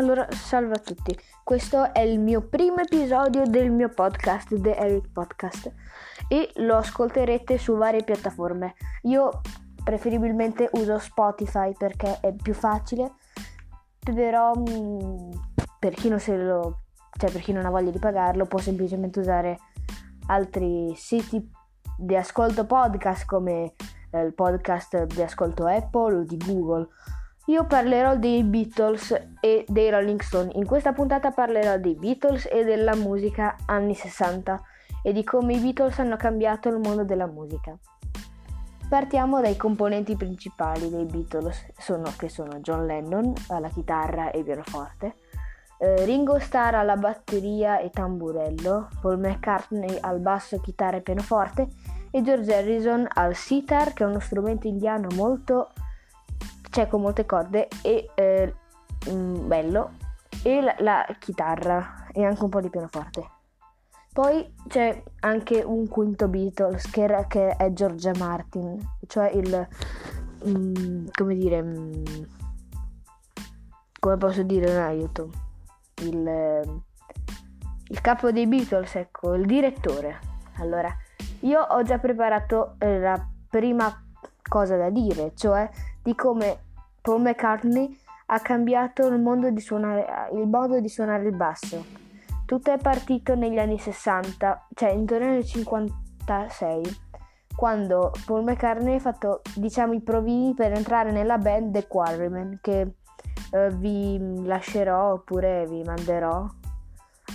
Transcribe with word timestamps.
Allora, 0.00 0.26
salve 0.30 0.76
a 0.76 0.78
tutti. 0.78 1.14
Questo 1.44 1.92
è 1.92 2.00
il 2.00 2.18
mio 2.20 2.40
primo 2.40 2.78
episodio 2.78 3.44
del 3.44 3.70
mio 3.70 3.90
podcast, 3.90 4.58
The 4.58 4.74
Eric 4.74 5.10
Podcast, 5.12 5.70
e 6.26 6.50
lo 6.54 6.76
ascolterete 6.76 7.58
su 7.58 7.76
varie 7.76 8.02
piattaforme. 8.02 8.76
Io 9.02 9.42
preferibilmente 9.84 10.70
uso 10.72 10.98
Spotify 10.98 11.74
perché 11.76 12.18
è 12.20 12.32
più 12.32 12.54
facile, 12.54 13.12
però 14.02 14.54
mm, 14.56 15.32
per 15.78 15.92
chi 15.92 16.08
non 16.08 16.18
se 16.18 16.34
lo 16.34 16.84
cioè 17.18 17.30
per 17.30 17.42
chi 17.42 17.52
non 17.52 17.66
ha 17.66 17.70
voglia 17.70 17.90
di 17.90 17.98
pagarlo, 17.98 18.46
può 18.46 18.58
semplicemente 18.58 19.20
usare 19.20 19.58
altri 20.28 20.94
siti 20.96 21.46
di 21.98 22.16
ascolto 22.16 22.64
podcast 22.64 23.26
come 23.26 23.74
eh, 24.12 24.22
il 24.22 24.32
podcast 24.32 25.04
di 25.04 25.20
ascolto 25.20 25.66
Apple 25.66 26.14
o 26.14 26.22
di 26.22 26.38
Google 26.38 26.88
io 27.50 27.64
parlerò 27.64 28.16
dei 28.16 28.44
Beatles 28.44 29.10
e 29.40 29.64
dei 29.66 29.90
Rolling 29.90 30.20
Stone. 30.20 30.52
In 30.54 30.64
questa 30.64 30.92
puntata 30.92 31.32
parlerò 31.32 31.78
dei 31.78 31.96
Beatles 31.96 32.46
e 32.48 32.62
della 32.62 32.94
musica 32.94 33.56
anni 33.66 33.96
60 33.96 34.62
e 35.02 35.12
di 35.12 35.24
come 35.24 35.54
i 35.54 35.58
Beatles 35.58 35.98
hanno 35.98 36.16
cambiato 36.16 36.68
il 36.68 36.78
mondo 36.78 37.02
della 37.02 37.26
musica. 37.26 37.76
Partiamo 38.88 39.40
dai 39.40 39.56
componenti 39.56 40.14
principali 40.14 40.90
dei 40.90 41.04
Beatles, 41.06 41.72
sono, 41.76 42.12
che 42.16 42.28
sono 42.28 42.60
John 42.60 42.86
Lennon 42.86 43.32
alla 43.48 43.68
chitarra 43.68 44.30
e 44.30 44.44
pianoforte, 44.44 45.16
eh, 45.78 46.04
Ringo 46.04 46.38
Starr 46.38 46.74
alla 46.74 46.96
batteria 46.96 47.80
e 47.80 47.90
tamburello, 47.90 48.90
Paul 49.00 49.18
McCartney 49.18 49.98
al 50.00 50.20
basso, 50.20 50.60
chitarra 50.60 50.98
e 50.98 51.02
pianoforte 51.02 51.66
e 52.12 52.22
George 52.22 52.54
Harrison 52.54 53.08
al 53.12 53.34
sitar, 53.34 53.92
che 53.92 54.04
è 54.04 54.06
uno 54.06 54.20
strumento 54.20 54.68
indiano 54.68 55.08
molto 55.16 55.70
c'è 56.70 56.86
con 56.88 57.02
molte 57.02 57.26
corde 57.26 57.68
e 57.82 58.10
eh, 58.14 58.54
mm, 59.10 59.46
bello 59.46 59.92
e 60.42 60.60
la, 60.60 60.74
la, 60.78 61.16
chitarra 61.18 62.06
e 62.12 62.24
anche 62.24 62.42
un 62.42 62.50
po' 62.50 62.60
di 62.60 62.70
pianoforte. 62.70 63.30
Poi 64.12 64.54
c'è 64.66 65.02
anche 65.20 65.62
un 65.62 65.86
quinto 65.88 66.28
Beatles 66.28 66.90
che, 66.90 67.02
era, 67.02 67.26
che 67.26 67.50
è 67.50 67.72
Georgia 67.72 68.12
Martin, 68.16 68.78
cioè 69.06 69.30
il 69.30 69.68
mm, 70.48 71.06
come 71.12 71.34
dire 71.34 71.62
mm, 71.62 72.04
come 73.98 74.16
posso 74.16 74.42
dire 74.42 74.70
un 74.70 74.82
aiuto 74.82 75.48
il, 76.02 76.82
il 77.88 78.00
capo 78.00 78.30
dei 78.30 78.46
Beatles, 78.46 78.94
ecco, 78.96 79.34
il 79.34 79.46
direttore. 79.46 80.18
Allora, 80.58 80.94
io 81.40 81.60
ho 81.60 81.82
già 81.82 81.98
preparato 81.98 82.76
eh, 82.78 82.98
la 82.98 83.26
prima 83.48 84.04
cosa 84.42 84.76
da 84.76 84.90
dire, 84.90 85.32
cioè 85.34 85.68
di 86.02 86.14
come 86.14 86.68
Paul 87.00 87.22
McCartney 87.22 87.98
ha 88.26 88.40
cambiato 88.40 89.06
il, 89.06 89.18
mondo 89.18 89.50
di 89.50 89.60
suonare, 89.60 90.30
il 90.32 90.46
modo 90.46 90.80
di 90.80 90.88
suonare 90.88 91.24
il 91.24 91.34
basso. 91.34 91.84
Tutto 92.44 92.72
è 92.72 92.78
partito 92.78 93.34
negli 93.34 93.58
anni 93.58 93.78
60, 93.78 94.68
cioè 94.74 94.90
intorno 94.90 95.34
al 95.34 95.44
56, 95.44 96.82
quando 97.54 98.12
Paul 98.26 98.44
McCartney 98.44 98.96
ha 98.96 99.00
fatto 99.00 99.42
diciamo 99.54 99.92
i 99.92 100.00
provini 100.00 100.54
per 100.54 100.72
entrare 100.72 101.12
nella 101.12 101.38
band 101.38 101.72
The 101.72 101.86
Quarrymen 101.86 102.58
che 102.60 102.94
eh, 103.52 103.70
vi 103.74 104.44
lascerò 104.44 105.12
oppure 105.12 105.66
vi 105.66 105.82
manderò 105.82 106.48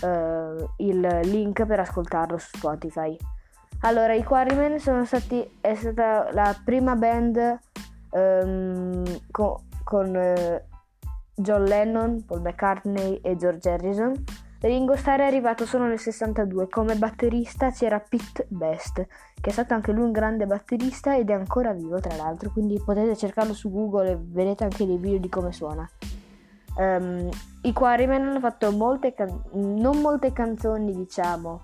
eh, 0.01 0.67
il 0.77 1.19
link 1.23 1.65
per 1.65 1.79
ascoltarlo 1.79 2.37
su 2.37 2.57
Spotify. 2.57 3.17
Allora, 3.81 4.13
i 4.13 4.23
Quarrymen 4.23 4.79
sono 4.79 5.05
stati, 5.05 5.57
è 5.61 5.75
stata 5.75 6.31
la 6.31 6.55
prima 6.63 6.95
band 6.95 7.59
um, 8.15 9.03
con, 9.31 9.55
con 9.83 10.15
uh, 10.15 10.61
John 11.35 11.63
Lennon, 11.63 12.23
Paul 12.25 12.41
McCartney 12.41 13.19
e 13.21 13.35
George 13.35 13.69
Harrison. 13.69 14.13
Ringo 14.61 14.95
Starr 14.95 15.19
è 15.19 15.25
arrivato 15.25 15.65
solo 15.65 15.85
nel 15.85 15.99
62. 15.99 16.69
Come 16.69 16.95
batterista 16.95 17.69
c'era 17.69 17.99
Pete 17.99 18.47
Best, 18.49 19.05
che 19.39 19.49
è 19.49 19.53
stato 19.53 19.75
anche 19.75 19.91
lui 19.91 20.05
un 20.05 20.11
grande 20.11 20.47
batterista 20.47 21.15
ed 21.15 21.29
è 21.29 21.33
ancora 21.33 21.71
vivo, 21.73 21.99
tra 21.99 22.15
l'altro. 22.15 22.49
Quindi 22.49 22.81
potete 22.83 23.15
cercarlo 23.15 23.53
su 23.53 23.69
Google 23.69 24.11
e 24.11 24.17
vedete 24.19 24.63
anche 24.63 24.87
dei 24.87 24.97
video 24.97 25.19
di 25.19 25.29
come 25.29 25.51
suona. 25.51 25.87
Um, 26.77 27.29
I 27.61 27.73
Quarrymen 27.73 28.27
hanno 28.27 28.39
fatto 28.39 28.71
molte 28.71 29.13
can- 29.13 29.43
non 29.51 29.99
molte 29.99 30.33
canzoni, 30.33 30.95
diciamo. 30.95 31.61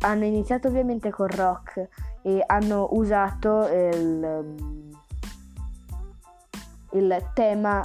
Hanno 0.00 0.24
iniziato 0.24 0.68
ovviamente 0.68 1.10
col 1.10 1.30
rock 1.30 1.88
e 2.22 2.42
hanno 2.44 2.88
usato 2.92 3.68
il 3.68 4.81
il 6.92 7.30
tema, 7.34 7.80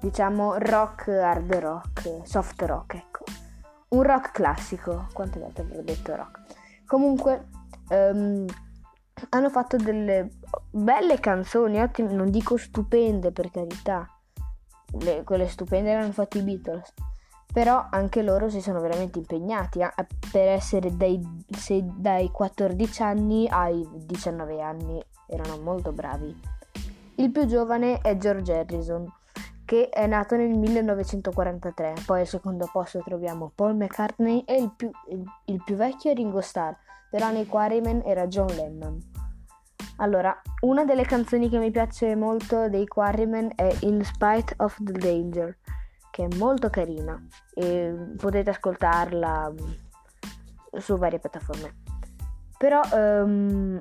diciamo, 0.00 0.58
rock, 0.58 1.08
hard 1.08 1.54
rock, 1.54 2.20
soft 2.24 2.60
rock, 2.62 2.94
ecco. 2.94 3.24
Un 3.88 4.02
rock 4.02 4.32
classico, 4.32 5.06
quante 5.12 5.38
volte 5.38 5.62
avrò 5.62 5.80
detto 5.80 6.14
rock. 6.14 6.40
Comunque, 6.86 7.48
um, 7.90 8.46
hanno 9.30 9.50
fatto 9.50 9.76
delle 9.76 10.30
belle 10.70 11.20
canzoni, 11.20 11.80
ottime, 11.80 12.12
non 12.12 12.30
dico 12.30 12.56
stupende 12.56 13.32
per 13.32 13.50
carità, 13.50 14.08
Le, 15.00 15.22
quelle 15.24 15.48
stupende 15.48 15.92
le 15.94 16.02
hanno 16.02 16.12
fatte 16.12 16.38
i 16.38 16.42
Beatles, 16.42 16.92
però 17.52 17.86
anche 17.90 18.22
loro 18.22 18.48
si 18.48 18.60
sono 18.60 18.80
veramente 18.80 19.18
impegnati 19.18 19.80
eh, 19.80 19.92
per 20.30 20.48
essere 20.48 20.96
dai, 20.96 21.20
dai 21.82 22.30
14 22.30 23.02
anni 23.02 23.48
ai 23.48 23.86
19 23.92 24.60
anni, 24.60 25.02
erano 25.26 25.60
molto 25.60 25.92
bravi. 25.92 26.53
Il 27.16 27.30
più 27.30 27.46
giovane 27.46 27.98
è 28.00 28.16
George 28.16 28.52
Harrison, 28.52 29.08
che 29.64 29.88
è 29.88 30.06
nato 30.08 30.34
nel 30.34 30.50
1943. 30.50 31.94
Poi 32.04 32.20
al 32.20 32.26
secondo 32.26 32.68
posto 32.72 33.02
troviamo 33.04 33.52
Paul 33.54 33.76
McCartney 33.76 34.42
e 34.44 34.60
il 34.60 34.72
più, 34.74 34.90
il, 35.10 35.22
il 35.44 35.62
più 35.64 35.76
vecchio 35.76 36.10
è 36.10 36.14
Ringo 36.14 36.40
Starr, 36.40 36.74
però 37.08 37.30
nei 37.30 37.46
Quarrymen 37.46 38.02
era 38.04 38.26
John 38.26 38.48
Lennon. 38.48 38.98
Allora, 39.98 40.36
una 40.62 40.84
delle 40.84 41.04
canzoni 41.04 41.48
che 41.48 41.58
mi 41.58 41.70
piace 41.70 42.16
molto 42.16 42.68
dei 42.68 42.86
Quarrymen 42.88 43.52
è 43.54 43.76
In 43.82 44.02
Spite 44.04 44.54
of 44.56 44.76
the 44.82 44.92
Danger, 44.92 45.56
che 46.10 46.24
è 46.24 46.36
molto 46.36 46.68
carina 46.68 47.16
e 47.54 47.94
potete 48.16 48.50
ascoltarla 48.50 49.52
su 50.78 50.96
varie 50.96 51.20
piattaforme. 51.20 51.82
Però 52.58 52.80
um, 52.92 53.80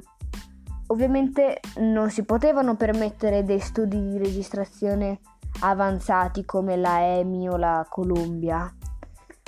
Ovviamente 0.94 1.60
non 1.78 2.12
si 2.12 2.24
potevano 2.24 2.76
permettere 2.76 3.44
dei 3.44 3.60
studi 3.60 4.10
di 4.10 4.20
registrazione 4.20 5.22
avanzati 5.62 6.46
come 6.46 6.78
la 6.78 7.04
EMI 7.18 7.50
o 7.50 7.58
la 7.58 7.84
Columbia. 7.90 8.72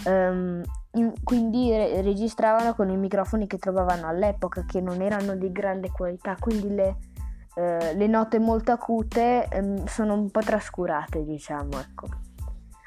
Um, 0.06 0.64
in, 0.94 1.14
quindi 1.24 1.70
re- 1.70 2.02
registravano 2.02 2.74
con 2.74 2.90
i 2.90 2.98
microfoni 2.98 3.46
che 3.46 3.60
trovavano 3.60 4.08
all'epoca, 4.08 4.66
che 4.66 4.82
non 4.82 5.02
erano 5.04 5.36
di 5.36 5.52
grande 5.52 5.92
qualità, 5.92 6.36
quindi 6.40 6.74
le, 6.74 6.98
uh, 7.54 7.96
le 7.96 8.08
note 8.08 8.40
molto 8.40 8.72
acute 8.72 9.48
um, 9.54 9.86
sono 9.86 10.16
un 10.16 10.32
po' 10.32 10.42
trascurate, 10.42 11.24
diciamo, 11.24 11.80
ecco. 11.80 12.08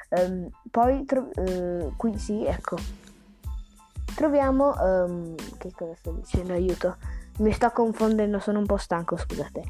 Um, 0.09 0.49
poi, 0.69 1.05
tro- 1.05 1.29
uh, 1.33 1.93
qui 1.95 2.17
sì, 2.17 2.43
ecco. 2.43 2.75
Troviamo... 4.15 4.73
che 5.57 5.71
cosa 5.71 5.95
sto 5.95 6.11
dicendo? 6.11 6.51
Aiuto 6.51 6.97
mi 7.39 7.51
sto 7.51 7.69
confondendo, 7.71 8.39
sono 8.39 8.59
un 8.59 8.65
po' 8.65 8.77
stanco, 8.77 9.17
scusate. 9.17 9.63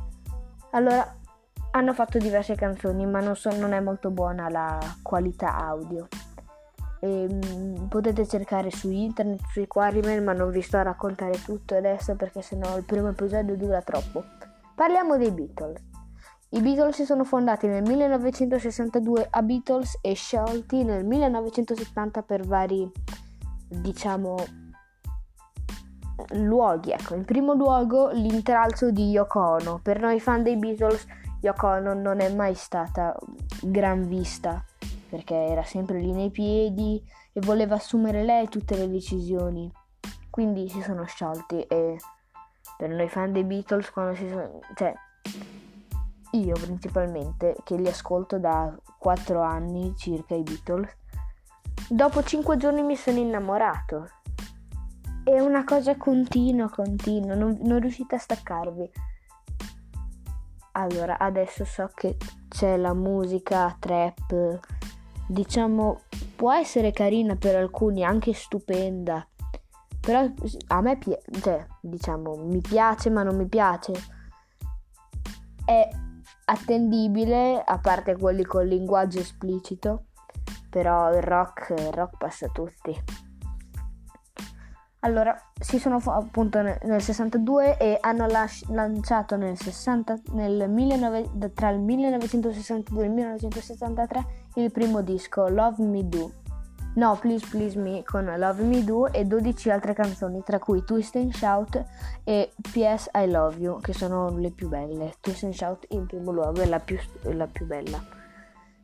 Allora, 0.72 1.16
hanno 1.72 1.94
fatto 1.94 2.18
diverse 2.18 2.56
canzoni, 2.56 3.06
ma 3.06 3.19
non, 3.19 3.35
so, 3.35 3.56
non 3.56 3.74
è 3.74 3.80
molto 3.80 4.09
buona 4.09 4.50
la 4.50 4.80
qualità 5.02 5.56
audio. 5.56 6.07
E, 7.00 7.28
um, 7.30 7.88
potete 7.88 8.28
cercare 8.28 8.72
su 8.72 8.90
internet, 8.90 9.41
sui 9.52 9.68
Quarrymen, 9.68 10.24
ma 10.24 10.34
non 10.34 10.50
vi 10.50 10.62
sto 10.62 10.78
a 10.78 10.84
raccontare 10.84 11.41
tutto 11.44 11.75
adesso 11.75 12.16
perché 12.16 12.41
sennò 12.41 12.78
il 12.78 12.84
primo 12.84 13.09
episodio 13.09 13.56
dura 13.56 13.81
troppo. 13.81 14.24
Parliamo 14.75 15.18
dei 15.18 15.31
Beatles. 15.31 15.81
I 16.51 16.62
Beatles 16.62 16.95
si 16.95 17.06
sono 17.06 17.24
fondati 17.24 17.68
nel 17.68 17.83
1962 17.83 19.27
a 19.30 19.42
Beatles 19.44 20.00
e 20.01 20.15
sciolti 20.15 20.83
nel 20.83 21.06
1970 21.06 22.24
per 22.24 22.48
vari, 22.48 22.92
diciamo, 23.68 24.69
luoghi. 26.30 26.92
Ecco, 26.92 27.16
in 27.16 27.25
primo 27.25 27.54
luogo 27.54 28.10
l'intralcio 28.10 28.92
di 28.92 29.10
Yoko 29.10 29.39
Ono. 29.39 29.80
Per 29.81 30.00
noi 30.00 30.19
fan 30.19 30.44
dei 30.44 30.57
Beatles, 30.57 31.06
Yoko 31.42 31.68
Ono 31.68 31.94
non 31.94 32.19
è 32.19 32.33
mai 32.33 32.54
stata 32.56 33.16
gran 33.62 34.07
vista 34.07 34.63
perché 35.10 35.36
era 35.36 35.63
sempre 35.63 36.00
lì 36.00 36.12
nei 36.12 36.30
piedi 36.30 37.04
e 37.33 37.39
voleva 37.42 37.75
assumere 37.75 38.24
lei 38.24 38.48
tutte 38.48 38.75
le 38.75 38.89
decisioni. 38.89 39.71
Quindi 40.30 40.69
si 40.69 40.81
sono 40.81 41.06
sciolti 41.06 41.62
e 41.62 41.98
per 42.77 42.89
noi 42.89 43.10
fan 43.10 43.31
dei 43.31 43.44
Beatles 43.44 43.92
quando 43.92 44.15
si 44.15 44.30
sono... 44.30 44.60
cioè 44.75 44.94
io 46.31 46.54
principalmente 46.54 47.56
che 47.63 47.75
li 47.75 47.88
ascolto 47.88 48.38
da 48.38 48.72
4 49.00 49.42
anni 49.42 49.95
circa 49.98 50.36
i 50.36 50.44
Beatles 50.44 50.95
dopo 51.88 52.22
5 52.22 52.56
giorni 52.57 52.83
mi 52.83 52.95
sono 52.95 53.18
innamorato 53.18 54.07
è 55.33 55.39
una 55.39 55.63
cosa 55.63 55.95
continua, 55.95 56.69
continua, 56.69 57.35
non, 57.35 57.57
non 57.61 57.79
riuscite 57.79 58.15
a 58.15 58.19
staccarvi. 58.19 58.91
Allora, 60.73 61.17
adesso 61.17 61.65
so 61.65 61.89
che 61.93 62.17
c'è 62.47 62.77
la 62.77 62.93
musica 62.93 63.75
trap 63.79 64.59
diciamo, 65.29 66.01
può 66.35 66.51
essere 66.51 66.91
carina 66.91 67.35
per 67.35 67.55
alcuni, 67.55 68.03
anche 68.03 68.33
stupenda. 68.33 69.25
Però 69.99 70.27
a 70.67 70.81
me 70.81 70.97
piace, 70.97 71.21
cioè, 71.41 71.67
diciamo, 71.81 72.35
mi 72.37 72.61
piace 72.61 73.09
ma 73.09 73.21
non 73.21 73.35
mi 73.35 73.47
piace. 73.47 73.93
È 75.63 75.87
attendibile, 76.45 77.61
a 77.63 77.77
parte 77.77 78.17
quelli 78.17 78.43
con 78.43 78.65
linguaggio 78.65 79.19
esplicito, 79.19 80.05
però 80.69 81.13
il 81.13 81.21
rock, 81.21 81.75
il 81.77 81.91
rock 81.91 82.17
passa 82.17 82.47
tutti. 82.47 83.27
Allora, 85.01 85.34
si 85.57 85.80
sono 85.80 86.01
appunto 86.06 86.62
nel 86.62 87.01
62 87.01 87.78
e 87.78 87.98
hanno 88.01 88.28
las- 88.28 88.68
lanciato 88.68 89.38
nel 89.38 89.57
60, 89.57 90.19
nel 90.34 90.69
19, 90.69 91.30
tra 91.54 91.69
il 91.69 91.80
1962 91.80 93.04
e 93.04 93.06
il 93.06 93.12
1963 93.12 94.25
il 94.56 94.72
primo 94.72 95.01
disco, 95.01 95.48
Love 95.48 95.84
Me 95.84 96.07
Do. 96.07 96.31
No, 96.96 97.16
Please 97.16 97.48
Please 97.48 97.78
Me 97.80 98.04
con 98.04 98.25
Love 98.25 98.63
Me 98.63 98.84
Do 98.84 99.07
e 99.13 99.24
12 99.24 99.69
altre 99.69 99.94
canzoni, 99.94 100.42
tra 100.44 100.60
cui 100.60 100.84
Twist 100.84 101.16
and 101.16 101.31
Shout 101.31 101.81
e 102.25 102.51
PS 102.60 103.10
I 103.13 103.30
Love 103.30 103.56
You, 103.57 103.80
che 103.80 103.94
sono 103.94 104.38
le 104.38 104.51
più 104.51 104.68
belle. 104.68 105.13
Twist 105.22 105.44
and 105.44 105.54
Shout 105.54 105.86
in 105.90 106.07
primo 106.07 106.31
luogo 106.31 106.60
è 106.62 106.66
la 106.66 106.80
più, 106.80 106.98
la 107.22 107.48
più 107.48 107.66
bella. 107.66 108.04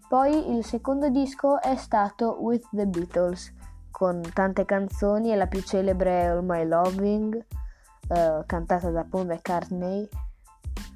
Poi 0.08 0.56
il 0.56 0.64
secondo 0.64 1.10
disco 1.10 1.60
è 1.62 1.76
stato 1.76 2.38
With 2.40 2.68
the 2.72 2.86
Beatles 2.86 3.52
con 3.95 4.21
tante 4.33 4.65
canzoni 4.65 5.31
e 5.31 5.38
la 5.38 5.47
più 5.47 5.62
celebre 5.62 6.24
è 6.24 6.25
All 6.25 6.44
My 6.44 6.68
Loving, 6.68 7.45
uh, 8.09 8.45
cantata 8.45 8.89
da 8.89 9.06
Paul 9.06 9.27
McCartney. 9.27 10.06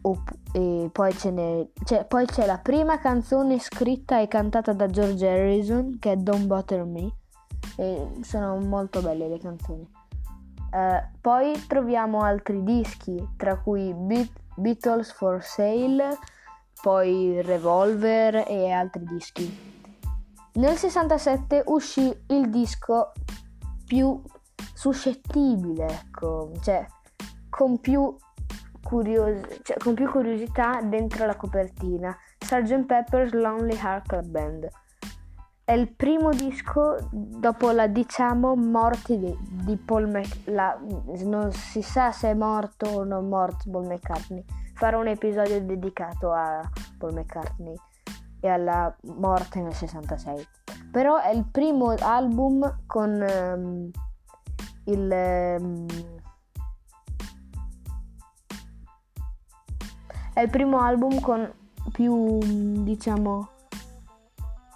Op- 0.01 0.37
e 0.51 0.89
poi, 0.91 1.13
c'è, 1.13 2.05
poi 2.05 2.25
c'è 2.25 2.45
la 2.45 2.57
prima 2.57 2.99
canzone 2.99 3.57
scritta 3.57 4.19
e 4.19 4.27
cantata 4.27 4.73
da 4.73 4.87
George 4.87 5.25
Harrison 5.25 5.97
che 5.97 6.11
è 6.11 6.15
Don't 6.17 6.45
Bother 6.45 6.83
Me. 6.83 7.09
E 7.77 8.09
sono 8.21 8.57
molto 8.57 9.01
belle 9.01 9.29
le 9.29 9.39
canzoni. 9.39 9.89
Uh, 10.69 11.01
poi 11.21 11.53
troviamo 11.67 12.21
altri 12.21 12.61
dischi, 12.63 13.15
tra 13.37 13.55
cui 13.55 13.93
Be- 13.93 14.29
Beatles 14.55 15.13
for 15.13 15.41
Sale, 15.41 16.17
poi 16.81 17.41
Revolver 17.43 18.43
e 18.45 18.71
altri 18.71 19.05
dischi. 19.05 19.68
Nel 20.53 20.75
67 20.75 21.63
uscì 21.67 22.11
il 22.27 22.49
disco 22.49 23.11
più 23.85 24.21
suscettibile, 24.73 25.85
ecco, 25.87 26.51
cioè 26.61 26.85
con 27.49 27.79
più, 27.79 28.15
curios- 28.81 29.59
cioè, 29.61 29.77
con 29.77 29.93
più 29.93 30.09
curiosità 30.09 30.81
dentro 30.81 31.25
la 31.25 31.35
copertina, 31.35 32.15
Sgt. 32.37 32.85
Pepper's 32.85 33.33
Lonely 33.33 33.77
Heart 33.77 34.07
Club 34.07 34.25
Band. 34.25 34.67
È 35.63 35.73
il 35.73 35.93
primo 35.93 36.31
disco 36.31 36.97
dopo 37.11 37.69
la 37.69 37.85
diciamo 37.85 38.55
morte 38.55 39.19
di, 39.19 39.37
di 39.39 39.77
Paul 39.77 40.07
McCartney. 40.07 41.25
Non 41.25 41.51
si 41.51 41.83
sa 41.83 42.11
se 42.11 42.29
è 42.29 42.33
morto 42.33 42.87
o 42.87 43.03
non 43.03 43.27
morto 43.27 43.69
Paul 43.69 43.85
McCartney. 43.85 44.43
Farò 44.73 44.99
un 44.99 45.07
episodio 45.07 45.61
dedicato 45.61 46.31
a 46.31 46.59
Paul 46.97 47.13
McCartney 47.13 47.75
e 48.39 48.47
alla 48.47 48.95
morte 49.17 49.61
nel 49.61 49.73
66. 49.73 50.47
Però 50.91 51.17
è 51.17 51.29
il 51.29 51.45
primo 51.49 51.93
album 51.99 52.83
con 52.85 53.09
um, 53.11 53.91
il... 54.85 55.57
Um, 55.59 55.85
è 60.33 60.41
il 60.41 60.49
primo 60.49 60.79
album 60.79 61.19
con 61.19 61.51
più, 61.91 62.37
diciamo, 62.83 63.49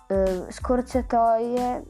uh, 0.10 0.46
scorciatoie, 0.50 1.86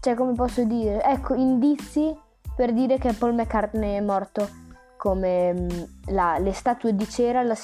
cioè 0.00 0.14
come 0.14 0.34
posso 0.34 0.64
dire, 0.64 1.02
ecco, 1.02 1.34
indizi 1.34 2.14
per 2.54 2.72
dire 2.72 2.98
che 2.98 3.14
Paul 3.14 3.34
McCartney 3.34 3.96
è 3.96 4.00
morto 4.00 4.62
come 4.96 5.50
um, 5.50 5.88
la, 6.14 6.38
le 6.38 6.52
statue 6.52 6.94
di 6.94 7.08
cera. 7.08 7.42
La, 7.42 7.56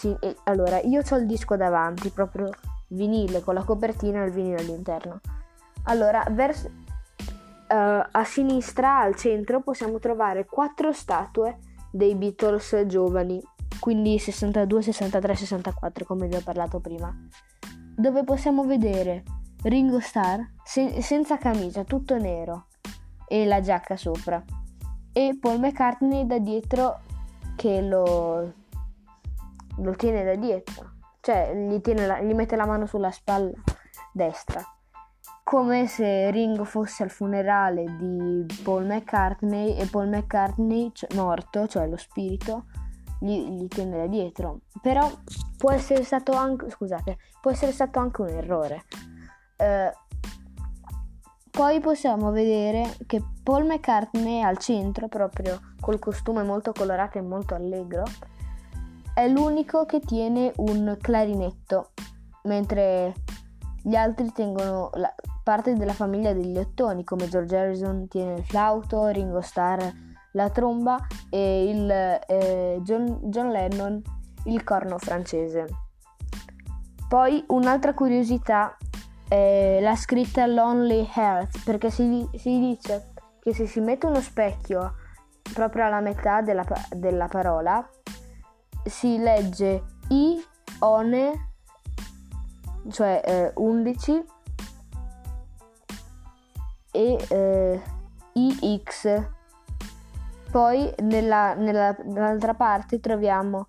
allora, 0.45 0.81
io 0.81 1.03
ho 1.09 1.17
il 1.17 1.27
disco 1.27 1.57
davanti, 1.57 2.11
proprio 2.11 2.51
vinile 2.91 3.41
con 3.41 3.55
la 3.55 3.65
copertina 3.65 4.23
e 4.23 4.27
il 4.27 4.33
vinile 4.33 4.61
all'interno. 4.61 5.21
Allora, 5.85 6.25
vers- 6.31 6.65
uh, 6.65 6.69
a 7.69 8.25
sinistra, 8.25 9.01
al 9.01 9.17
centro, 9.17 9.61
possiamo 9.61 9.99
trovare 9.99 10.47
quattro 10.47 10.93
statue 10.93 11.59
dei 11.91 12.15
Beatles 12.15 12.85
giovani, 12.87 13.43
quindi 13.79 14.19
62, 14.19 14.83
63, 14.83 15.35
64, 15.35 16.05
come 16.05 16.27
vi 16.29 16.37
ho 16.37 16.43
parlato 16.43 16.81
prima, 16.81 17.15
dove 17.97 18.25
possiamo 18.25 18.65
vedere 18.65 19.25
Ringo 19.63 20.01
Starr 20.01 20.41
se- 20.63 21.03
senza 21.03 21.39
camicia, 21.39 21.85
tutto 21.85 22.17
nero 22.17 22.67
e 23.27 23.47
la 23.47 23.61
giacca 23.61 23.97
sopra, 23.97 24.43
e 25.13 25.37
Paul 25.41 25.59
McCartney 25.59 26.27
da 26.27 26.39
dietro 26.39 27.01
che 27.57 27.81
lo, 27.81 28.53
lo 29.77 29.93
tiene 29.97 30.25
da 30.25 30.35
dietro 30.35 30.99
cioè 31.21 31.55
gli, 31.55 31.81
la, 31.95 32.21
gli 32.21 32.35
mette 32.35 32.57
la 32.57 32.67
mano 32.67 32.87
sulla 32.87 33.11
spalla 33.11 33.51
destra, 34.13 34.63
come 35.45 35.87
se 35.87 36.31
Ringo 36.31 36.65
fosse 36.65 37.03
al 37.03 37.11
funerale 37.11 37.85
di 37.99 38.47
Paul 38.63 38.87
McCartney 38.87 39.77
e 39.77 39.87
Paul 39.87 40.09
McCartney 40.09 40.91
cioè, 40.93 41.15
morto, 41.15 41.67
cioè 41.67 41.89
lo 41.89 41.97
spirito, 41.97 42.67
gli, 43.19 43.37
gli 43.51 43.67
tiene 43.67 43.99
da 43.99 44.07
dietro. 44.07 44.61
Però 44.81 45.11
può 45.57 45.73
essere 45.73 46.05
stato 46.05 46.33
anche, 46.33 46.71
scusate, 46.71 47.19
può 47.41 47.51
essere 47.51 47.73
stato 47.73 47.99
anche 47.99 48.23
un 48.23 48.29
errore. 48.29 48.85
Eh, 49.57 49.93
poi 51.51 51.81
possiamo 51.81 52.31
vedere 52.31 52.97
che 53.07 53.21
Paul 53.43 53.67
McCartney 53.67 54.43
al 54.43 54.59
centro, 54.59 55.09
proprio 55.09 55.59
col 55.81 55.99
costume 55.99 56.45
molto 56.45 56.73
colorato 56.73 57.19
e 57.19 57.23
molto 57.23 57.57
allegro, 57.57 58.05
è 59.23 59.29
l'unico 59.29 59.85
che 59.85 60.01
tiene 60.01 60.53
un 60.57 60.97
clarinetto, 61.01 61.91
mentre 62.45 63.15
gli 63.83 63.95
altri 63.95 64.33
tengono 64.33 64.91
la 64.95 65.15
parte 65.43 65.75
della 65.75 65.93
famiglia 65.93 66.33
degli 66.33 66.57
ottoni, 66.57 67.05
come 67.05 67.29
George 67.29 67.57
Harrison 67.57 68.09
tiene 68.09 68.35
il 68.35 68.45
flauto, 68.45 69.09
Ringo 69.09 69.41
Starr 69.41 69.83
la 70.33 70.49
tromba 70.51 71.07
e 71.29 71.69
il, 71.69 71.91
eh, 71.91 72.79
John, 72.83 73.19
John 73.25 73.51
Lennon 73.51 74.01
il 74.45 74.63
corno 74.65 74.97
francese. 74.99 75.67
Poi 77.09 77.45
un'altra 77.49 77.95
curiosità 77.95 78.77
è 79.29 79.79
la 79.81 79.97
scritta 79.97 80.47
Lonely 80.47 81.09
Heart, 81.15 81.65
perché 81.65 81.91
si, 81.91 82.29
si 82.35 82.59
dice 82.59 83.13
che 83.41 83.53
se 83.53 83.67
si 83.67 83.81
mette 83.81 84.07
uno 84.07 84.21
specchio 84.21 84.95
proprio 85.53 85.87
alla 85.87 86.01
metà 86.01 86.43
della, 86.43 86.65
della 86.91 87.27
parola, 87.27 87.87
si 88.85 89.19
legge 89.19 89.85
I, 90.09 90.43
one, 90.81 91.53
cioè 92.91 93.23
eh, 93.25 93.53
11 93.57 94.25
e 96.91 97.27
eh, 97.29 97.83
IX. 98.33 99.29
Poi 100.51 100.93
nella, 101.03 101.55
nella, 101.55 101.97
nell'altra 102.05 102.55
parte 102.55 102.99
troviamo 102.99 103.69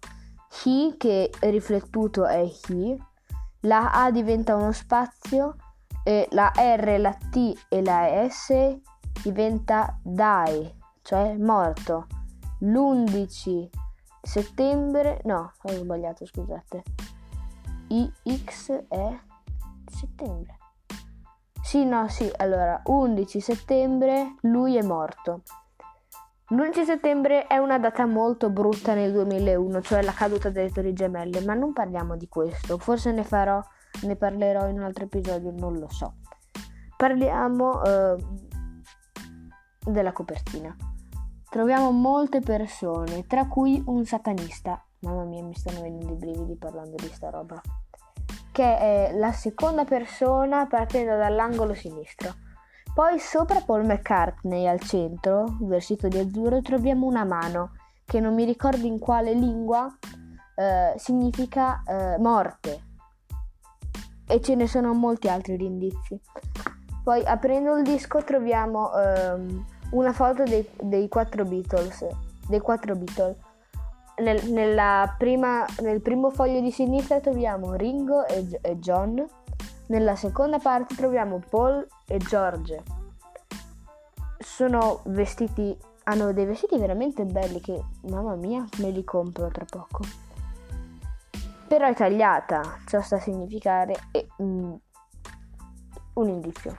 he 0.63 0.95
che 0.97 1.31
riflettuto 1.39 2.25
è 2.25 2.41
he, 2.41 2.97
la 3.61 3.91
A 3.91 4.11
diventa 4.11 4.55
uno 4.55 4.71
spazio 4.71 5.55
e 6.03 6.27
la 6.31 6.51
R, 6.55 6.97
la 6.99 7.13
T 7.13 7.55
e 7.69 7.83
la 7.83 8.27
S 8.27 8.51
diventa 9.21 9.97
die, 10.01 10.75
cioè 11.03 11.37
morto. 11.37 12.07
L'11 12.59 13.69
settembre, 14.21 15.21
no, 15.23 15.51
ho 15.61 15.69
sbagliato, 15.69 16.25
scusate. 16.25 16.83
IX 17.87 18.85
è 18.87 19.19
settembre. 19.85 20.57
Sì, 21.61 21.85
no, 21.85 22.07
sì, 22.07 22.31
allora, 22.37 22.81
11 22.85 23.39
settembre 23.39 24.35
lui 24.41 24.77
è 24.77 24.83
morto. 24.83 25.41
L'11 26.49 26.83
settembre 26.83 27.47
è 27.47 27.57
una 27.57 27.79
data 27.79 28.05
molto 28.05 28.49
brutta 28.49 28.93
nel 28.93 29.11
2001, 29.13 29.81
cioè 29.81 30.01
la 30.01 30.11
caduta 30.11 30.49
delle 30.49 30.69
torri 30.69 30.93
gemelle, 30.93 31.41
ma 31.45 31.53
non 31.53 31.71
parliamo 31.71 32.17
di 32.17 32.27
questo, 32.27 32.77
forse 32.77 33.11
ne 33.11 33.23
farò, 33.23 33.61
ne 34.03 34.15
parlerò 34.15 34.67
in 34.67 34.77
un 34.77 34.83
altro 34.83 35.05
episodio, 35.05 35.51
non 35.51 35.77
lo 35.77 35.87
so. 35.89 36.15
Parliamo 36.97 37.81
uh, 37.81 38.17
della 39.89 40.11
copertina 40.11 40.75
troviamo 41.51 41.91
molte 41.91 42.39
persone, 42.39 43.27
tra 43.27 43.45
cui 43.45 43.83
un 43.87 44.05
satanista. 44.05 44.81
Mamma 44.99 45.25
mia, 45.25 45.43
mi 45.43 45.53
stanno 45.53 45.81
venendo 45.81 46.13
i 46.13 46.15
brividi 46.15 46.55
parlando 46.55 46.95
di 46.95 47.09
sta 47.11 47.29
roba. 47.29 47.61
Che 48.53 48.77
è 48.77 49.11
la 49.15 49.33
seconda 49.33 49.83
persona 49.83 50.65
partendo 50.65 51.17
dall'angolo 51.17 51.73
sinistro. 51.73 52.35
Poi 52.93 53.19
sopra 53.19 53.59
Paul 53.59 53.85
McCartney 53.85 54.65
al 54.65 54.79
centro, 54.79 55.57
vestito 55.59 56.07
di 56.07 56.19
azzurro, 56.19 56.61
troviamo 56.61 57.05
una 57.05 57.25
mano 57.25 57.73
che 58.05 58.21
non 58.21 58.33
mi 58.33 58.45
ricordo 58.45 58.85
in 58.85 58.97
quale 58.97 59.33
lingua 59.33 59.93
eh, 60.55 60.93
significa 60.95 61.83
eh, 61.85 62.17
morte. 62.17 62.83
E 64.25 64.39
ce 64.39 64.55
ne 64.55 64.67
sono 64.67 64.93
molti 64.93 65.27
altri 65.27 65.61
indizi. 65.65 66.17
Poi 67.03 67.25
aprendo 67.25 67.75
il 67.75 67.83
disco 67.83 68.23
troviamo 68.23 68.91
um, 68.93 69.65
una 69.91 70.13
foto 70.13 70.43
dei, 70.43 70.67
dei, 70.81 71.07
quattro 71.07 71.45
Beatles, 71.45 72.05
dei 72.47 72.59
quattro 72.59 72.95
Beatles. 72.95 73.37
Nel, 74.17 75.13
prima, 75.17 75.65
nel 75.81 76.01
primo 76.01 76.29
foglio 76.29 76.59
di 76.59 76.71
sinistra 76.71 77.19
troviamo 77.19 77.73
Ringo 77.73 78.27
e, 78.27 78.59
e 78.61 78.77
John, 78.77 79.25
nella 79.87 80.15
seconda 80.15 80.59
parte 80.59 80.95
troviamo 80.95 81.41
Paul 81.49 81.85
e 82.07 82.17
George. 82.17 82.83
Sono 84.37 85.01
vestiti, 85.05 85.75
hanno 86.03 86.33
dei 86.33 86.45
vestiti 86.45 86.77
veramente 86.77 87.25
belli 87.25 87.59
che, 87.61 87.83
mamma 88.09 88.35
mia, 88.35 88.65
me 88.77 88.89
li 88.89 89.03
compro 89.03 89.49
tra 89.49 89.65
poco. 89.65 90.03
Però 91.67 91.87
è 91.87 91.95
tagliata, 91.95 92.77
ciò 92.85 93.01
sta 93.01 93.15
a 93.15 93.19
significare 93.19 93.95
e, 94.11 94.27
mm, 94.41 94.73
un 96.13 96.29
indizio. 96.29 96.77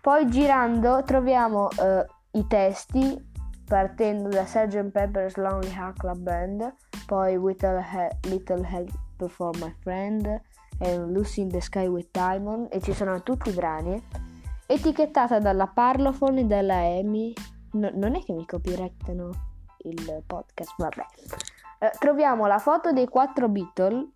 Poi 0.00 0.28
girando 0.28 1.02
troviamo 1.04 1.64
uh, 1.64 2.15
i 2.36 2.46
testi 2.46 3.34
partendo 3.66 4.28
da 4.28 4.44
Sgt. 4.46 4.90
Pepper's 4.90 5.36
Lonely 5.36 5.72
Heart 5.72 5.98
Club 5.98 6.18
Band, 6.18 6.74
poi 7.06 7.36
With 7.36 7.64
a 7.64 8.10
Little 8.28 8.64
Help 8.64 9.28
for 9.28 9.56
My 9.58 9.74
Friend, 9.80 10.40
e 10.78 10.98
Lucy 10.98 11.42
in 11.42 11.48
the 11.48 11.60
Sky 11.60 11.86
with 11.86 12.08
Diamond 12.10 12.68
e 12.70 12.80
ci 12.80 12.92
sono 12.92 13.22
tutti 13.22 13.48
i 13.48 13.52
brani 13.52 14.02
etichettata 14.66 15.38
dalla 15.38 15.66
Parlophone 15.66 16.40
e 16.40 16.44
dalla 16.44 16.76
Amy 16.76 17.32
no, 17.72 17.90
non 17.94 18.14
è 18.14 18.22
che 18.22 18.32
mi 18.32 18.44
copyrighttano 18.44 19.30
il 19.84 20.22
podcast 20.26 20.74
vabbè 20.76 21.04
eh, 21.78 21.90
troviamo 21.98 22.46
la 22.46 22.58
foto 22.58 22.92
dei 22.92 23.06
quattro 23.06 23.48
Beatles 23.48 24.06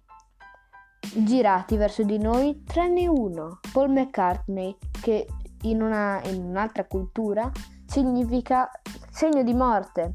girati 1.15 1.77
verso 1.77 2.03
di 2.03 2.19
noi 2.19 2.63
tranne 2.65 3.09
uno 3.09 3.61
Paul 3.73 3.91
McCartney 3.91 4.77
che 5.01 5.27
in, 5.63 5.83
una, 5.83 6.21
in 6.25 6.43
un'altra 6.43 6.85
cultura 6.85 7.51
significa 7.91 8.71
segno 9.11 9.43
di 9.43 9.53
morte 9.53 10.13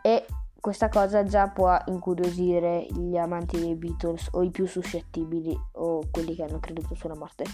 e 0.00 0.24
questa 0.60 0.88
cosa 0.88 1.24
già 1.24 1.48
può 1.48 1.76
incuriosire 1.86 2.86
gli 2.90 3.16
amanti 3.16 3.58
dei 3.58 3.74
Beatles 3.74 4.28
o 4.32 4.42
i 4.42 4.50
più 4.50 4.66
suscettibili 4.66 5.56
o 5.72 6.02
quelli 6.10 6.36
che 6.36 6.44
hanno 6.44 6.60
creduto 6.60 6.94
sulla 6.94 7.16
morte. 7.16 7.44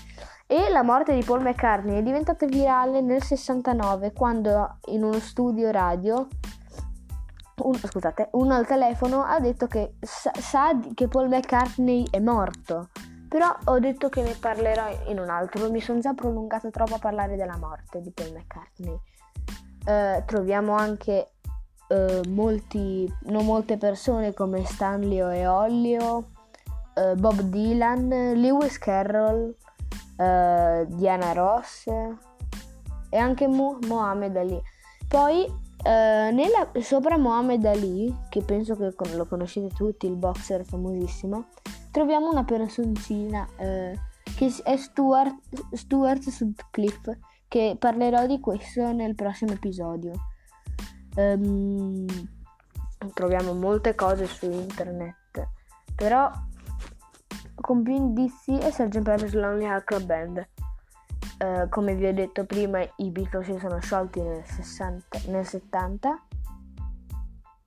E 0.47 0.69
la 0.71 0.83
morte 0.83 1.15
di 1.15 1.25
Paul 1.25 1.43
McCartney 1.43 1.99
è 1.99 2.03
diventata 2.03 2.47
virale 2.47 3.01
nel 3.01 3.23
69 3.23 4.13
quando 4.13 4.79
in 4.87 5.03
uno 5.03 5.19
studio 5.19 5.71
radio 5.71 6.29
un, 7.63 7.75
scusate, 7.75 8.29
uno 8.33 8.55
al 8.55 8.67
telefono 8.67 9.23
ha 9.23 9.39
detto 9.41 9.67
che 9.67 9.95
sa, 10.01 10.33
sa 10.35 10.79
che 10.95 11.09
Paul 11.09 11.29
McCartney 11.29 12.07
è 12.11 12.19
morto. 12.19 12.89
Però 13.33 13.57
ho 13.65 13.79
detto 13.79 14.11
che 14.11 14.21
ne 14.21 14.35
parlerò 14.39 14.95
in 15.07 15.19
un 15.19 15.31
altro, 15.31 15.71
mi 15.71 15.81
sono 15.81 16.01
già 16.01 16.13
prolungato 16.13 16.69
troppo 16.69 16.97
a 16.97 16.99
parlare 16.99 17.35
della 17.35 17.57
morte 17.57 18.03
di 18.03 18.11
Paul 18.11 18.33
McCartney. 18.33 19.01
Uh, 19.87 20.23
troviamo 20.27 20.75
anche 20.77 21.31
eh, 21.89 22.21
molti, 22.29 23.11
non 23.23 23.47
molte 23.47 23.79
persone 23.79 24.35
come 24.35 24.67
Stanley 24.67 25.39
e 25.39 25.47
Ollio, 25.47 26.29
eh, 26.95 27.15
Bob 27.15 27.41
Dylan, 27.41 28.09
Lewis 28.35 28.77
Carroll, 28.77 29.55
eh, 30.19 30.87
Diana 30.89 31.33
Ross 31.33 31.87
e 31.87 33.17
anche 33.17 33.47
Mo- 33.47 33.79
Mohamed 33.87 34.37
Ali. 34.37 34.61
Poi 35.09 35.45
eh, 35.45 36.31
nella, 36.33 36.71
sopra 36.81 37.17
Mohamed 37.17 37.65
Ali, 37.65 38.15
che 38.29 38.43
penso 38.43 38.77
che 38.77 38.93
lo 39.15 39.25
conoscete 39.25 39.75
tutti, 39.75 40.07
il 40.07 40.17
boxer 40.17 40.67
famosissimo, 40.67 41.47
troviamo 41.93 42.31
una 42.31 42.43
personcina 42.43 43.47
eh, 43.57 43.97
che 44.35 44.53
è 44.65 44.77
Stuart, 44.77 45.37
Stuart 45.73 46.29
Sutcliffe, 46.29 47.21
che 47.47 47.77
parlerò 47.79 48.27
di 48.27 48.41
questo 48.41 48.93
nel 48.93 49.15
prossimo 49.15 49.53
episodio. 49.53 50.13
Um, 51.15 52.07
troviamo 53.13 53.53
molte 53.53 53.95
cose 53.95 54.27
su 54.27 54.51
internet, 54.51 55.49
però 55.95 56.31
con 57.55 57.83
più 57.83 57.95
indizi 57.95 58.57
è 58.57 58.71
Sgt. 58.71 59.03
Pepper's 59.03 59.35
Lonely 59.35 59.67
Heart 59.67 60.05
Band. 60.05 60.49
Uh, 61.39 61.69
come 61.69 61.95
vi 61.95 62.07
ho 62.07 62.15
detto 62.15 62.47
prima, 62.47 62.81
i 62.97 63.11
Beatles 63.11 63.47
si 63.47 63.59
sono 63.59 63.79
sciolti 63.81 64.21
nel, 64.23 64.43
60, 64.45 65.19
nel 65.27 65.47
70 65.47 66.27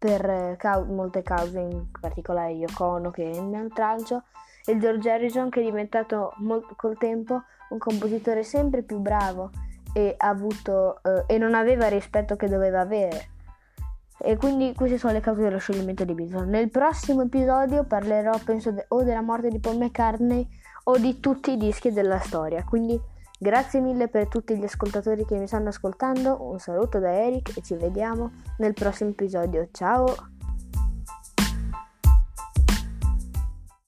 per 0.06 0.56
cau- 0.58 0.86
molte 0.86 1.24
cause, 1.24 1.60
in 1.60 1.88
particolare 2.00 2.52
Yoko 2.52 2.86
Ono 2.86 3.10
che 3.10 3.32
è 3.32 3.40
nel 3.40 3.74
tralcio 3.74 4.22
e 4.64 4.78
George 4.78 5.10
Harrison 5.10 5.50
che 5.50 5.62
è 5.62 5.64
diventato 5.64 6.34
molto, 6.38 6.76
col 6.76 6.96
tempo 6.96 7.42
un 7.70 7.80
compositore 7.80 8.44
sempre 8.44 8.84
più 8.84 9.00
bravo 9.00 9.50
e, 9.94 10.14
avuto, 10.16 11.00
uh, 11.02 11.24
e 11.26 11.40
non 11.40 11.56
aveva 11.56 11.86
il 11.86 11.94
rispetto 11.94 12.36
che 12.36 12.48
doveva 12.48 12.82
avere 12.82 13.30
e 14.20 14.38
quindi 14.38 14.74
queste 14.76 15.00
sono 15.00 15.14
le 15.14 15.22
cause 15.22 15.42
dello 15.42 15.58
scioglimento 15.58 16.06
dei 16.06 16.14
Beatles. 16.14 16.48
Nel 16.48 16.70
prossimo 16.70 17.24
episodio 17.24 17.84
parlerò, 17.84 18.38
penso, 18.46 18.72
de- 18.72 18.86
o 18.90 19.04
della 19.04 19.22
morte 19.22 19.50
di 19.50 19.60
Paul 19.60 19.78
McCartney 19.78 20.48
o 20.84 20.98
di 20.98 21.20
tutti 21.20 21.52
i 21.52 21.58
dischi 21.58 21.92
della 21.92 22.20
storia. 22.20 22.64
Quindi 22.64 23.00
grazie 23.40 23.80
mille 23.80 24.08
per 24.08 24.28
tutti 24.28 24.58
gli 24.58 24.64
ascoltatori 24.64 25.26
che 25.26 25.38
mi 25.38 25.48
stanno 25.48 25.70
ascoltando. 25.70 26.38
Un 26.42 26.60
saluto 26.60 27.00
da 27.00 27.12
Eric 27.12 27.58
e 27.58 27.62
ci 27.62 27.76
vediamo 27.76 28.32
nel 28.58 28.74
prossimo 28.74 29.12
episodio. 29.12 29.70
Ciao! 29.72 30.35